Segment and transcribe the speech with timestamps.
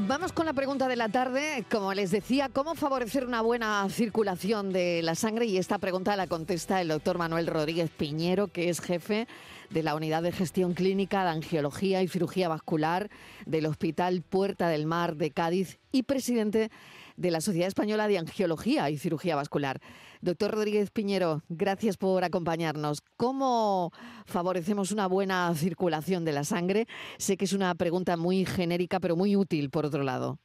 [0.00, 1.64] Vamos con la pregunta de la tarde.
[1.70, 5.46] Como les decía, ¿cómo favorecer una buena circulación de la sangre?
[5.46, 9.26] Y esta pregunta la contesta el doctor Manuel Rodríguez Piñero, que es jefe
[9.70, 13.08] de la Unidad de Gestión Clínica de Angiología y Cirugía Vascular
[13.46, 16.70] del Hospital Puerta del Mar de Cádiz y presidente
[17.16, 19.80] de la Sociedad Española de Angiología y Cirugía Vascular.
[20.20, 23.02] Doctor Rodríguez Piñero, gracias por acompañarnos.
[23.16, 23.92] ¿Cómo
[24.24, 26.86] favorecemos una buena circulación de la sangre?
[27.18, 30.38] Sé que es una pregunta muy genérica, pero muy útil, por otro lado.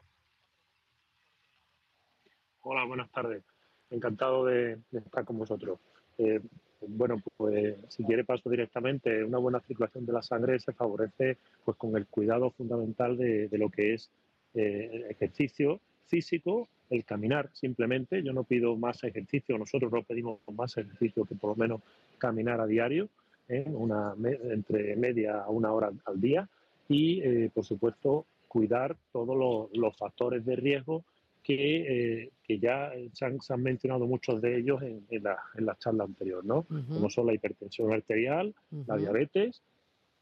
[2.62, 3.44] Hola, buenas tardes.
[3.90, 5.80] Encantado de, estar con vosotros.
[6.18, 6.42] Eh,
[6.88, 9.24] bueno, pues si quiere paso directamente.
[9.24, 13.70] Una buena circulación de la sangre se favorece pues con el cuidado fundamental de, lo
[13.70, 14.12] que es
[14.54, 15.80] eh, ejercicio
[16.12, 18.22] físico, el caminar simplemente.
[18.22, 21.82] Yo no pido más ejercicio, nosotros no pedimos más ejercicio que por lo menos
[22.18, 23.10] caminar a diario,
[23.48, 23.64] ¿eh?
[23.68, 24.14] una,
[24.52, 26.48] entre media a una hora al día.
[26.90, 31.06] Y, eh, por supuesto, cuidar todos los, factores de riesgo
[31.42, 36.04] que, eh, que ya se han, mencionado muchos de ellos en, la, en la, charla
[36.04, 36.64] anterior, ¿no?
[36.64, 38.54] Como son la hipertensión arterial,
[38.86, 39.64] la diabetes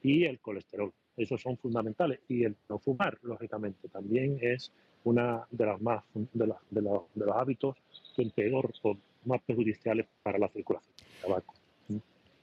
[0.03, 0.93] y el colesterol.
[1.19, 2.21] Esos son fundamentales.
[2.29, 4.71] Y el no fumar, lógicamente, también es
[5.03, 6.47] una de las más de,
[6.81, 7.01] los,
[7.35, 7.75] hábitos
[8.15, 11.53] que peor son más perjudiciales para la circulación tabaco.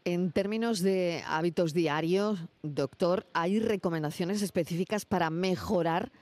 [0.04, 6.12] En términos de hábitos diarios, doctor, ¿hay recomendaciones específicas para mejorar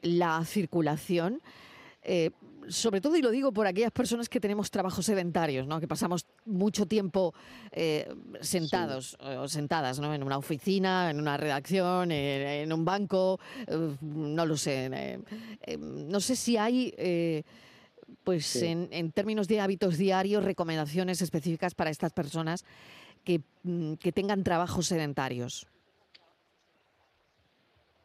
[0.00, 1.42] la circulación?
[2.04, 2.30] Eh,
[2.68, 5.80] sobre todo, y lo digo por aquellas personas que tenemos trabajos sedentarios, ¿no?
[5.80, 7.34] que pasamos mucho tiempo
[7.72, 8.08] eh,
[8.40, 10.14] sentados o sentadas ¿no?
[10.14, 15.18] en una oficina, en una redacción, en, un banco, eh, no lo sé.
[15.78, 17.44] no sé si hay,
[18.24, 22.64] pues en, en, términos de hábitos diarios, recomendaciones específicas para estas personas
[23.24, 25.66] que, mm, que tengan trabajos sedentarios.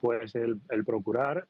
[0.01, 1.47] Pues el, el procurar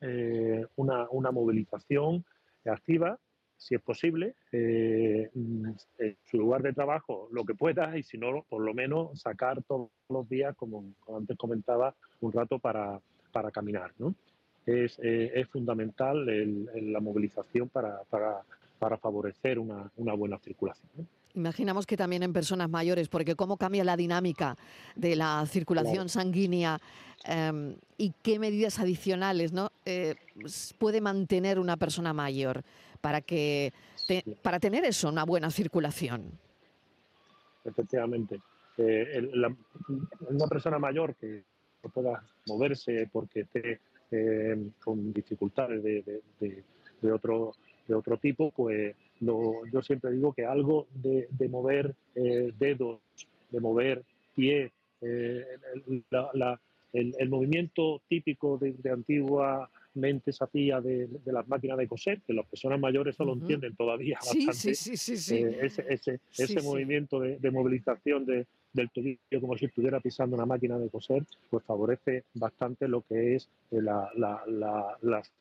[0.76, 2.24] una, una movilización
[2.70, 3.20] activa,
[3.58, 8.46] si es posible, eh, en su lugar de trabajo lo que pueda y si no,
[8.50, 13.00] por lo menos sacar todos los días, como, antes comentaba, un rato para,
[13.32, 13.94] para caminar.
[13.98, 14.16] ¿no?
[14.66, 18.42] Es, eh, es, fundamental la movilización para, para,
[18.80, 21.08] para favorecer una, una, buena circulación.
[21.36, 24.56] Imaginamos que también en personas mayores, porque cómo cambia la dinámica
[24.96, 26.80] de la circulación sanguínea
[27.26, 29.72] em, y qué medidas adicionales ¿no?
[29.86, 30.16] Eh,
[30.78, 32.64] puede mantener una persona mayor
[33.02, 33.74] para, que
[34.44, 36.38] para tener eso, una buena circulación.
[37.66, 38.40] Efectivamente.
[38.78, 39.32] Eh,
[40.30, 41.44] una persona mayor que
[41.84, 43.80] no pueda moverse porque esté
[44.12, 47.54] em, con dificultades de, de, otro,
[47.88, 48.96] de otro tipo, pues
[49.26, 53.00] yo siempre digo que algo de, mover eh, dedos,
[53.50, 54.04] de mover
[54.36, 55.46] pie, eh,
[56.94, 62.80] el, movimiento típico de, antiguamente se hacía de, las máquinas de coser, que las personas
[62.80, 64.54] mayores eso lo entienden todavía bastante.
[64.54, 65.60] Sí, sí, sí, eh,
[65.90, 71.24] ese, ese, movimiento de, movilización del tobillo como si estuviera pisando una máquina de coser,
[71.50, 74.12] pues favorece bastante lo que es la,
[75.02, 75.32] las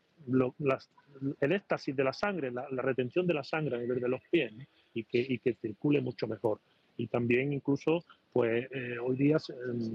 [1.40, 4.52] el éxtasis de la sangre, la, retención de la sangre a nivel de los pies
[4.94, 6.60] y, que, que circule mucho mejor.
[6.96, 9.38] Y también incluso, pues eh, hoy día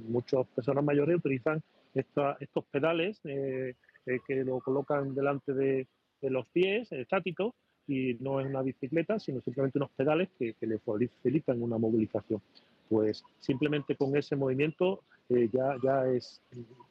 [0.08, 1.62] muchas personas mayores utilizan
[1.94, 3.74] estos pedales eh,
[4.06, 5.88] eh, que lo colocan delante de,
[6.22, 7.54] los pies, estáticos,
[7.88, 12.42] y no es una bicicleta, sino simplemente unos pedales que, que le facilitan una movilización.
[12.90, 16.42] Pues simplemente con ese movimiento ya, ya es,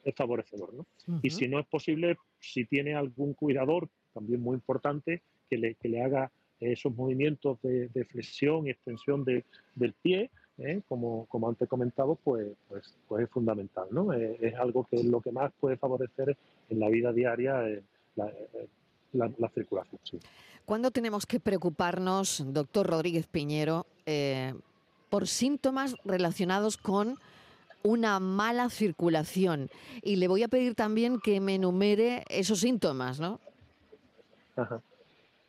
[0.05, 0.75] es favorecedor.
[0.75, 0.87] ¿no?
[1.23, 5.89] Y si no es posible, si tiene algún cuidador, también muy importante, que le, que
[5.89, 6.31] le haga
[6.61, 10.81] esos movimientos de, flexión y extensión de, del pie, ¿eh?
[10.89, 13.87] como, como antes comentado, pues, pues, pues es fundamental.
[13.91, 14.13] ¿no?
[14.13, 16.37] Eh, es algo que es lo que más puede favorecer
[16.69, 17.83] en la vida diaria eh,
[18.17, 18.33] la,
[19.13, 20.01] la, circulación.
[20.03, 20.19] Sí.
[20.65, 23.87] ¿Cuándo tenemos que preocuparnos, doctor Rodríguez Piñero,
[25.09, 27.19] por síntomas relacionados con
[27.83, 29.69] una mala circulación.
[30.03, 33.41] Y le voy a pedir también que me enumere esos síntomas, ¿no?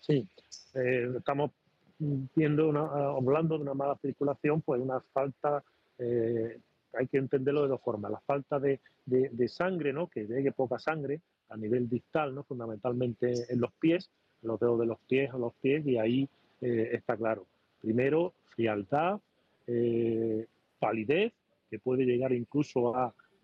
[0.02, 0.28] Sí,
[0.76, 1.52] eh, estamos
[2.00, 5.64] viendo, una, hablando de una mala circulación, pues una falta,
[5.98, 6.60] eh,
[6.94, 8.80] hay que entenderlo de dos formas, la falta de,
[9.48, 10.08] sangre, ¿no?
[10.08, 12.44] que llegue poca sangre a nivel distal, ¿no?
[12.44, 14.10] fundamentalmente en los pies,
[14.42, 16.30] los dedos de los pies a los pies, y ahí
[16.62, 17.46] eh, está claro.
[17.82, 19.20] Primero, frialdad,
[20.80, 21.34] palidez,
[21.70, 22.94] que puede llegar incluso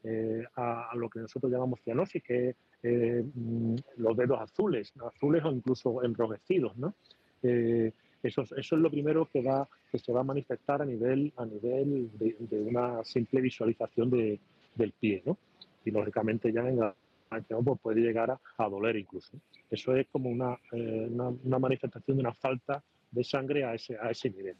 [0.03, 4.93] eh, a, a, lo que nosotros llamamos cianosis, que es eh, mm, los dedos azules,
[5.05, 6.93] azules o incluso enrojecidos, ¿no?
[7.41, 11.33] Eh, eso, eso, es lo primero que va que se va a manifestar a nivel
[11.37, 14.39] a nivel de, una simple visualización de,
[14.75, 15.37] del pie, ¿no?
[15.85, 16.95] Y lógicamente ya en la,
[17.29, 19.37] pues puede llegar a, doler incluso.
[19.69, 24.11] Eso es como una, eh, una, manifestación de una falta de sangre a ese, a
[24.11, 24.55] ese nivel.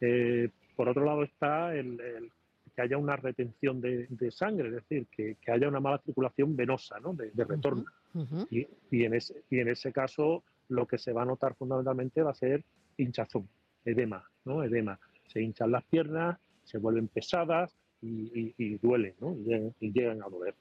[0.00, 2.30] Eh, por otro lado está el,
[2.74, 7.14] que haya una retención de, sangre, es decir, que, haya una mala circulación venosa, ¿no?
[7.14, 7.84] de, retorno.
[8.50, 12.22] y, y, en ese, y en ese caso lo que se va a notar fundamentalmente
[12.22, 12.64] va a ser
[12.96, 13.48] hinchazón,
[13.84, 14.62] edema, ¿no?
[14.62, 14.98] Edema.
[15.26, 19.36] Se hinchan las piernas, se vuelven pesadas y, duelen, ¿no?
[19.80, 20.54] Y llegan, a doler.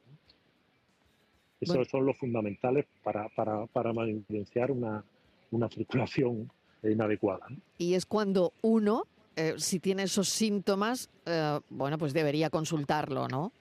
[1.60, 5.04] Esos son los fundamentales para, para, para una,
[5.52, 6.52] una circulación
[6.84, 7.48] inadecuada.
[7.78, 13.52] Y es cuando uno, eh, si tiene esos síntomas, eh, bueno, pues debería consultarlo, ¿no?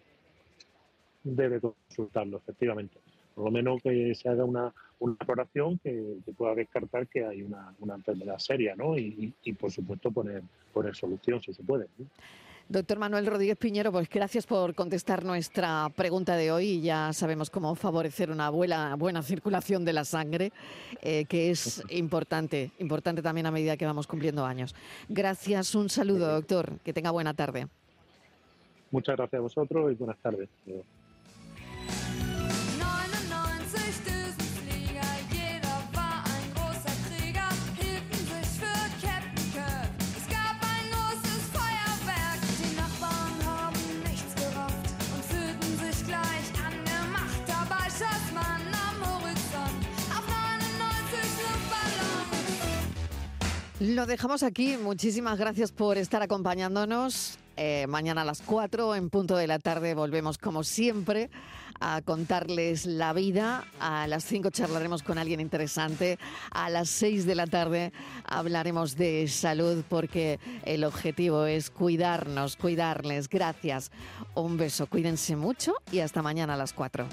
[1.23, 2.99] Debe consultarlo, efectivamente.
[3.35, 7.75] Por lo menos que se haga una, una exploración que, pueda descartar que hay una,
[7.94, 8.97] enfermedad seria, ¿no?
[8.97, 10.43] Y, por supuesto poner,
[10.73, 11.88] poner solución si se puede.
[12.69, 16.81] Doctor Manuel Rodríguez Piñero, pues gracias por contestar nuestra pregunta de hoy.
[16.81, 20.51] Ya sabemos cómo favorecer una buena, buena circulación de la sangre,
[21.03, 24.75] eh, que es importante, importante también a medida que vamos cumpliendo años.
[25.11, 26.79] Gracias, un saludo, doctor.
[26.83, 27.69] Que tenga buena tarde.
[28.91, 30.49] Muchas gracias a vosotros y buenas tardes.
[53.81, 54.76] Lo dejamos aquí.
[54.76, 57.38] Muchísimas gracias por estar acompañándonos.
[57.56, 61.29] Eh, mañana a las 4 en punto de la tarde volvemos como siempre
[61.81, 63.65] a contarles la vida.
[63.81, 66.21] A las 5 charlaremos con alguien interesante.
[66.53, 67.93] A las 6 de la tarde
[68.25, 73.29] hablaremos de salud porque el objetivo es cuidarnos, cuidarles.
[73.29, 73.91] Gracias.
[74.37, 74.87] Un beso.
[74.87, 77.09] Cuídense mucho y hasta mañana a las 4.